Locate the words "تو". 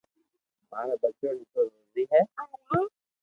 1.53-1.61